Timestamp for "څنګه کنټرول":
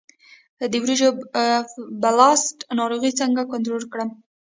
3.19-3.83